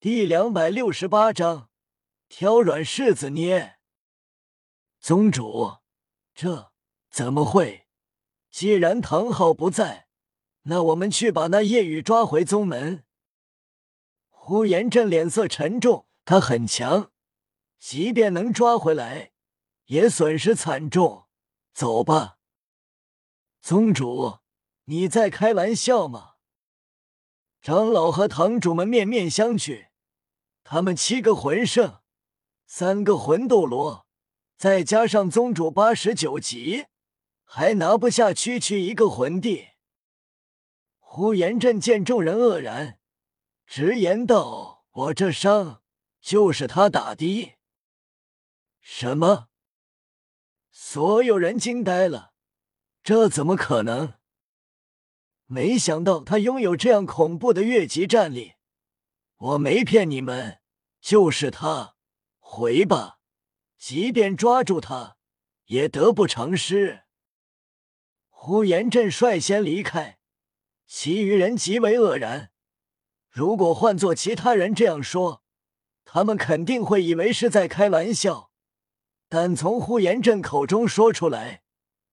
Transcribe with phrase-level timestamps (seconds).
[0.00, 1.70] 第两百六十八章，
[2.28, 3.80] 挑软柿子捏。
[5.00, 5.78] 宗主，
[6.32, 6.70] 这
[7.10, 7.88] 怎么会？
[8.48, 10.06] 既然唐昊不在，
[10.62, 13.04] 那我们去把那夜雨抓回宗门。
[14.28, 17.10] 呼延震脸色沉重，他很强，
[17.80, 19.32] 即便能抓回来，
[19.86, 21.26] 也损失惨重。
[21.72, 22.38] 走吧，
[23.60, 24.38] 宗主，
[24.84, 26.34] 你在开玩笑吗？
[27.60, 29.87] 长老和堂主们面面相觑。
[30.70, 32.02] 他们七个魂圣，
[32.66, 34.06] 三个魂斗罗，
[34.58, 36.84] 再加上宗主八十九级，
[37.42, 39.68] 还拿不下区区一个魂帝。
[40.98, 42.98] 呼延震见众人愕然，
[43.64, 45.80] 直言道：“我这伤
[46.20, 47.54] 就是他打的。”
[48.82, 49.48] 什么？
[50.70, 52.34] 所有人惊呆了，
[53.02, 54.12] 这怎么可能？
[55.46, 58.56] 没想到他拥有这样恐怖的越级战力。
[59.38, 60.57] 我没骗你们，
[61.08, 61.94] 就是他。
[62.38, 63.20] 回吧，
[63.78, 65.16] 即便抓住他，
[65.64, 67.04] 也得不偿失。
[68.28, 70.18] 呼延震率先离开，
[70.86, 72.50] 其余人极为愕然。
[73.30, 75.42] 如果换做其他人这样说，
[76.04, 78.50] 他们肯定会以为是在开玩笑。
[79.30, 81.62] 但从呼延震口中说出来，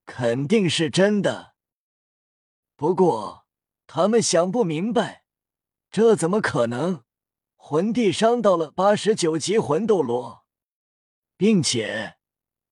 [0.05, 1.55] 肯定是真的。
[2.77, 3.45] 不过，
[3.87, 5.25] 他们想不明白，
[5.91, 7.04] 这怎么可能？
[7.67, 10.45] 魂帝伤到了八十九级魂斗罗，
[11.35, 12.17] 并且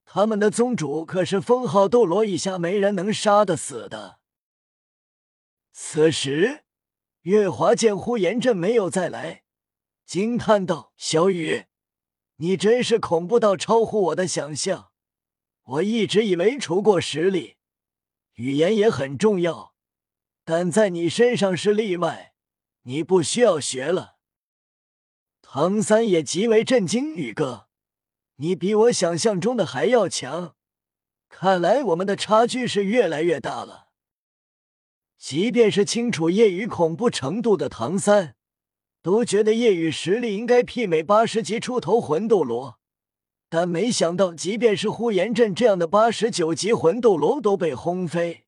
[0.04, 4.20] 他们的宗主可是封号斗罗以下没人能杀得死的。
[5.72, 6.62] 此时，
[7.22, 9.42] 月华见呼延震没有再来，
[10.06, 11.64] 惊叹道：“小雨，
[12.36, 14.92] 你真是恐怖到超乎我的想象。
[15.64, 17.56] 我一直以为除过实力，
[18.34, 19.74] 语言也很重要，
[20.44, 22.36] 但在你身上是例外，
[22.82, 24.13] 你不需要学了。”
[25.56, 27.68] 唐三也极为震惊，宇哥，
[28.38, 30.56] 你比我想象中的还要强，
[31.28, 33.86] 看来我们的差距是越来越大了。
[35.16, 38.34] 即便是清楚夜雨恐怖程度的唐三，
[39.00, 42.80] 都觉得夜雨实力应该媲美八十级出头魂斗罗，
[43.48, 48.46] 但没想到，即便是呼延震这样的八十九级魂斗罗都被轰飞。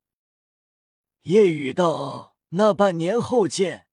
[1.22, 3.86] 夜雨道：“那半年后见，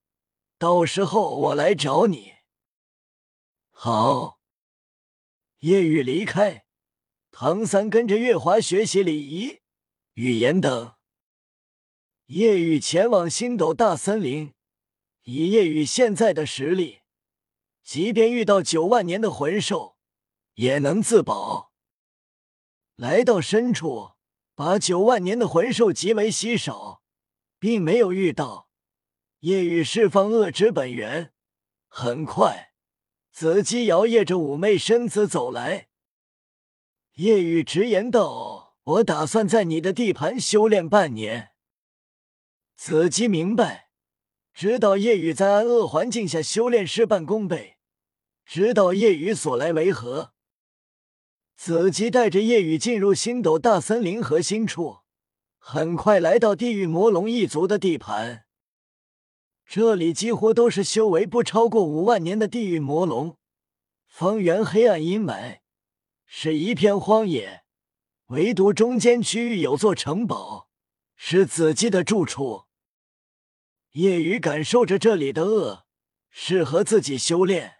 [0.58, 2.33] 到时候我来找你。”
[3.76, 4.40] 好，
[5.60, 6.66] 夜雨离开，
[7.32, 9.60] 唐三跟着月华学习礼仪、
[10.14, 10.96] 语言等。
[12.28, 14.54] 夜雨前往星斗大森林，
[15.24, 17.02] 以夜雨现在的实力，
[17.84, 19.98] 即便遇到九万年的魂兽，
[20.54, 21.74] 也能自保。
[22.96, 24.14] 来到深处，
[24.56, 27.04] 把九万年的魂兽极为稀少，
[27.60, 28.70] 并没有遇到。
[29.40, 31.34] 夜雨释放恶之本源，
[31.90, 32.73] 很快。
[33.34, 35.88] 子姬摇曳着妩媚身子走来，
[37.16, 41.50] 夜雨直言道：“我打算在你的地盘修炼半年。”
[42.78, 43.90] 子姬明白，
[44.54, 47.78] 知道夜雨在暗恶环境下修炼事半功倍，
[48.46, 50.34] 知道夜雨所来为何。
[51.56, 55.00] 子姬带着夜雨进入星斗大森林核心处，
[55.58, 58.46] 很快来到地狱魔龙一族的地盘。
[59.66, 63.38] 这里几乎都是修为不超过五万年的地狱魔龙，
[64.06, 65.60] 方圆黑暗阴霾，
[66.26, 67.64] 是一片荒野。
[68.28, 70.70] 唯独中间区域有座城堡，
[71.16, 72.66] 是子姬的住处。
[73.92, 75.86] 夜雨感受着这里的恶，
[76.30, 77.78] 适合自己修炼。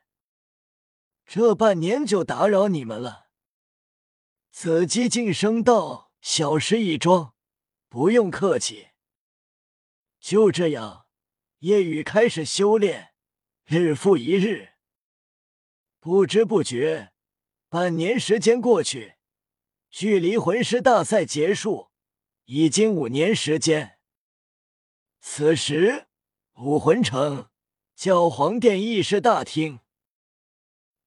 [1.26, 3.28] 这半年就打扰你们了。
[4.52, 7.34] 子姬晋升道：“小事一桩，
[7.90, 8.90] 不用客气。”
[10.20, 11.03] 就这样。
[11.64, 13.14] 夜雨开始修炼，
[13.64, 14.74] 日复一日，
[16.02, 17.14] 不知不觉，
[17.70, 19.14] 半年时间过去，
[19.90, 21.88] 距离魂师大赛结束
[22.44, 23.98] 已经五年时间。
[25.22, 26.08] 此时，
[26.56, 27.50] 武魂城
[27.96, 29.80] 教皇殿议事大厅，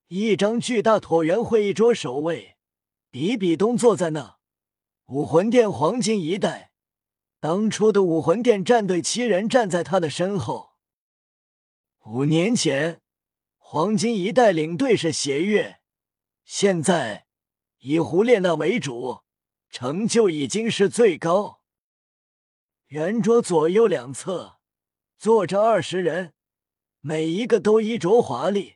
[0.06, 2.56] 一张巨大椭圆会议桌首位，
[3.10, 4.38] 比比东坐在那。
[5.08, 6.65] 武魂殿黄金一代。
[7.46, 10.72] 当初的武魂殿战队七人站在他的身后。
[12.06, 13.00] 五年前，
[13.56, 15.78] 黄金一代领队是邪月，
[16.42, 17.28] 现在
[17.78, 19.20] 以胡列娜为主，
[19.70, 21.60] 成就已经是最高。
[22.88, 24.56] 圆桌左右两侧
[25.16, 26.34] 坐着二十人，
[26.98, 28.74] 每一个都衣着华丽，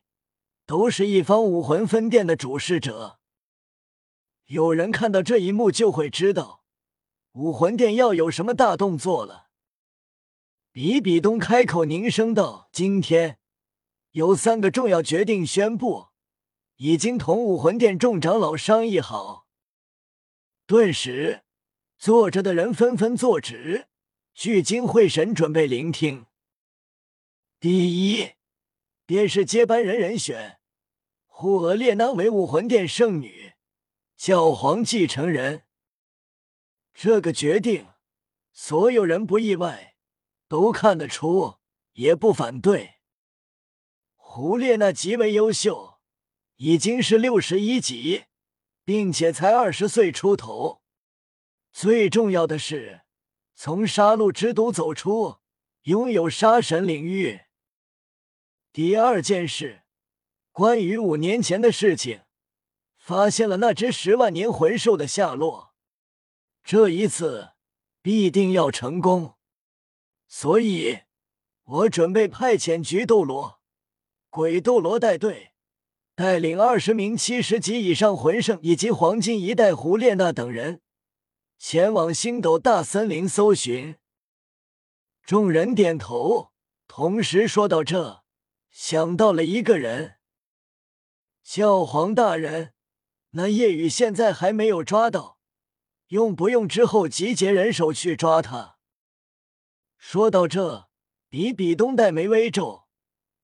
[0.64, 3.18] 都是一方武魂分店的主事者。
[4.44, 6.59] 有人看到这一幕，就会知道。
[7.32, 9.50] 武魂殿要有什么大动作了？
[10.72, 13.38] 比比东开口凝声道：“今天
[14.10, 16.08] 有三个重要决定宣布，
[16.76, 19.46] 已经同武魂殿众长老商议好。
[20.66, 21.42] 顿时，
[21.96, 23.86] 坐着的人纷纷坐直，
[24.34, 26.26] 聚精会神准备聆听。
[27.60, 28.32] 第一，
[29.06, 30.58] 便是接班人人选，
[31.26, 33.52] 呼额列娜为武魂殿圣女，
[34.16, 35.62] 教皇继承人。
[37.02, 37.86] 这个决定，
[38.52, 39.96] 所有人不意外，
[40.48, 41.54] 都看得出，
[41.92, 42.96] 也不反对。
[44.16, 45.98] 胡列娜极为优秀，
[46.56, 48.24] 已经是六十一级，
[48.84, 50.82] 并且才二十岁出头。
[51.72, 53.00] 最重要的是，
[53.54, 55.38] 从杀戮之都走出，
[55.84, 57.40] 拥有杀神领域。
[58.74, 59.84] 第二件事，
[60.52, 62.24] 关于五年前的事情，
[62.98, 65.69] 发现了那只十万年魂兽的下落。
[66.70, 67.54] 这一次
[68.00, 69.34] 必定要成功，
[70.28, 71.00] 所以
[71.64, 73.60] 我准备派遣菊斗罗。
[74.28, 75.52] 鬼斗罗带队，
[76.14, 80.80] 带领二十名七十级以上魂圣以及黄金一代胡列娜等人，
[81.58, 83.96] 前往星斗大森林搜寻。
[85.24, 86.52] 众人点头，
[86.86, 88.22] 同时说到这，
[88.70, 90.18] 想到了一个人。
[91.42, 92.74] 教皇大人，
[93.30, 95.39] 那夜雨现在还没有抓到，
[96.10, 98.78] 用不用之后集结人手去抓他？
[99.96, 100.88] 说到这，
[101.28, 102.88] 比比东黛眉微皱。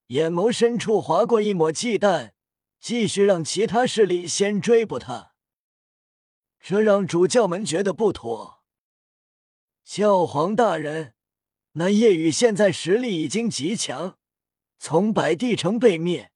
[0.08, 2.32] 眼眸深处划过一抹忌惮，
[2.80, 5.34] 继续让其他势力先追捕他。
[6.60, 8.64] 这让主教们觉得不妥。
[9.84, 11.14] 教皇大人，
[11.72, 14.18] 那夜雨现在实力已经极强，
[14.78, 16.32] 从百帝城被灭，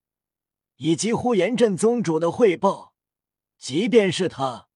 [0.76, 2.94] 以及呼延震宗主的汇报，
[3.58, 4.68] 即便是他，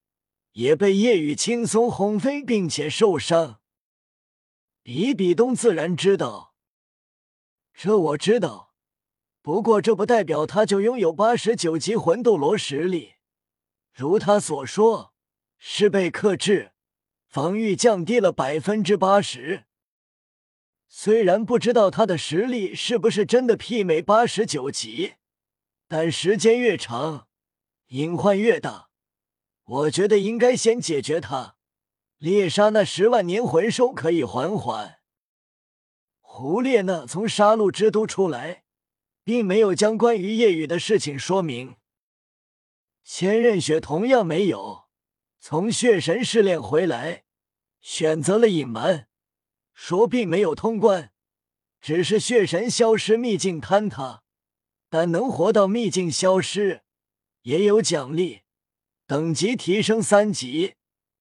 [0.55, 3.59] 也被夜雨轻松轰飞，并且受伤。
[4.81, 6.55] 比比东自然知道，
[7.73, 8.73] 这我知道。
[9.41, 13.15] 不过，这不代表他就拥有八十九级魂斗罗实力。
[13.93, 15.13] 如他所说，
[15.57, 16.71] 是被克制，
[17.27, 19.65] 防御降低了百分之八十。
[20.87, 25.15] 虽然不知道他的实力是不是真的媲美八十九级，
[25.89, 27.27] 但时间越长，
[27.87, 28.89] 隐患越大。
[29.65, 31.57] 我觉得应该先解决他，
[32.17, 34.99] 猎杀那十万年魂兽可以缓缓。
[36.21, 38.63] 胡列娜从杀戮之都出来。
[39.25, 41.77] 并没有将关于夜雨的事情说明。
[43.03, 44.83] 千仞雪同样没有
[45.39, 47.23] 从血神试炼回来，
[47.81, 49.07] 选择了隐瞒，
[49.73, 51.11] 说并没有通关，
[51.81, 54.21] 只是血神消失，秘境坍塌，
[54.89, 56.83] 但能活到秘境消失
[57.41, 58.41] 也有奖励，
[59.07, 60.75] 等级提升三级，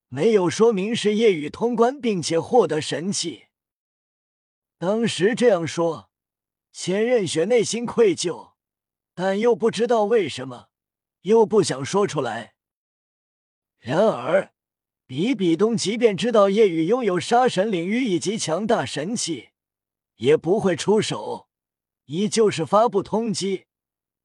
[0.08, 3.44] 没有说明是夜雨通关并且获得神器。
[4.78, 6.10] 当时这样说。
[6.76, 8.54] 千仞雪内心愧疚，
[9.14, 10.70] 但又不知道为什么，
[11.20, 12.56] 又不想说出来。
[13.78, 14.52] 然而，
[15.06, 19.50] 比比东即便知道夜雨拥有杀神领域以及强大神器，
[20.16, 21.48] 也不会出手，
[22.06, 23.66] 依旧是发布通缉，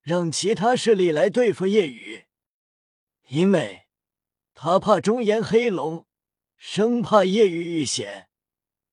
[0.02, 2.26] 让其他势力来对付夜雨，
[3.30, 3.84] 因为
[4.56, 6.08] 他怕中炎黑龙，
[6.58, 8.28] 生怕夜雨遇险，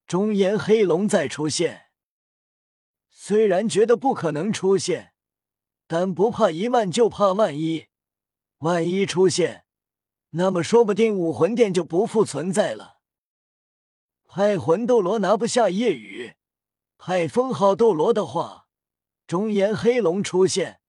[0.07, 1.87] 中炎黑龙再出现。
[3.09, 5.15] 虽然觉得不可能出现，
[5.87, 7.87] 但不怕一万就怕万一。
[8.59, 9.65] 万一出现，
[10.31, 12.99] 那么说不定武魂殿就不复存在了。
[14.27, 16.35] 派魂斗罗拿不下夜雨，
[16.99, 18.69] 派封号斗罗的话，
[19.27, 20.81] 中炎黑龙出现，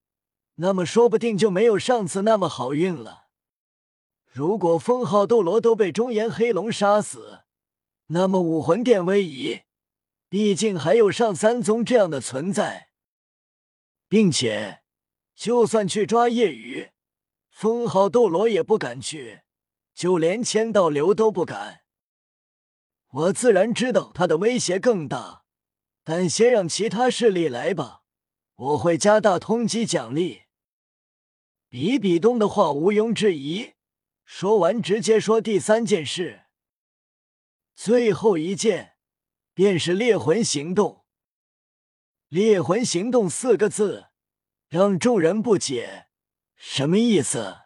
[0.55, 3.26] 那么说不定就没有上次那么好运了。
[4.37, 7.39] 如果封号斗罗都被中炎黑龙杀死，
[8.09, 9.61] 那么武魂殿危矣。
[10.29, 12.89] 毕竟还有上三宗这样的存在，
[14.07, 14.83] 并且
[15.35, 16.91] 就算去抓夜雨，
[17.49, 19.41] 封号斗罗也不敢去，
[19.95, 21.81] 就连千道流都不敢。
[23.09, 25.45] 我自然知道他的威胁更大，
[26.03, 28.03] 但先让其他势力来吧，
[28.55, 30.43] 我会加大通缉奖励。
[31.69, 33.71] 比比东的话毋庸置疑，
[34.29, 36.41] 说完直接说第三件事，
[37.73, 38.95] 最后一件。
[39.53, 41.03] 便是猎魂行动。
[42.27, 44.09] 猎魂行动四个字
[44.69, 46.09] 让众人不解，
[46.55, 47.61] 什么意思？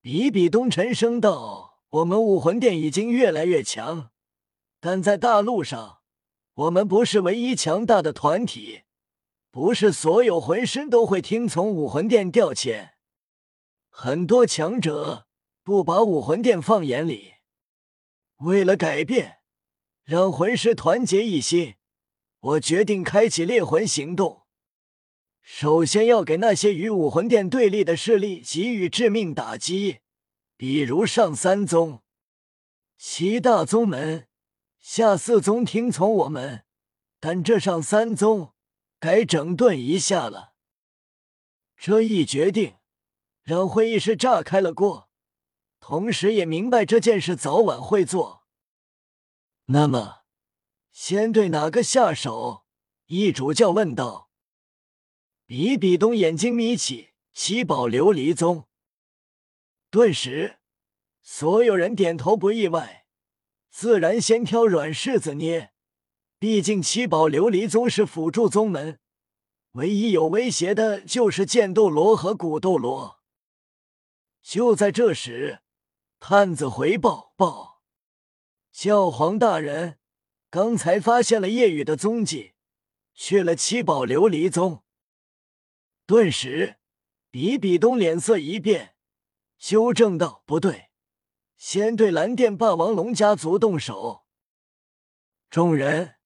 [0.00, 4.10] 比比东沉声道：“我们武魂殿已经越来越强，
[4.80, 5.98] 但在大陆上，
[6.54, 8.84] 我们不是唯一强大的团体，
[9.50, 12.93] 不是所有魂师都会听从武魂殿调遣，
[13.96, 15.28] 很多强者
[15.62, 17.34] 不把武魂殿放眼里。
[18.38, 19.38] 为了改变。”
[20.04, 21.76] 让魂师团结一心，
[22.40, 24.42] 我决定开启猎魂行动。
[25.40, 30.00] 首先要给那些与武魂殿对立的势力给予致命打击，
[30.58, 32.02] 比如上三宗、
[32.98, 34.28] 七大宗门、
[34.78, 36.64] 下四宗听从我们，
[37.18, 38.52] 但这上三宗
[39.00, 40.52] 该整顿一下了。
[41.78, 42.74] 这一决定
[43.44, 45.10] 让会议室炸开了锅，
[45.78, 48.44] 同时也明白这件事早晚会做。
[49.66, 50.22] 那么，
[50.90, 52.64] 先对哪个下手？
[53.06, 54.30] 一主教问道。
[55.44, 58.66] 比比东眼睛眯起，七宝琉璃宗。
[59.90, 60.60] 顿时，
[61.20, 63.04] 所有人点头不意外，
[63.68, 65.72] 自然先挑软柿子捏。
[66.38, 68.98] 毕竟七宝琉璃宗是辅助宗门。
[69.72, 73.20] 唯一有威胁的就是剑斗罗和古斗罗。
[74.44, 75.60] 就在这时，
[76.20, 77.80] 探子回报报：
[78.70, 79.98] 教皇大人
[80.50, 82.52] 刚才发现了夜雨的踪迹，
[83.14, 84.84] 去了七宝琉璃宗。
[86.04, 86.76] 顿时，
[87.30, 88.96] 比比东脸色一变，
[89.58, 90.90] 纠正道：“不对，
[91.56, 94.26] 先对蓝电霸王龙家族动手。”
[95.48, 96.16] 众人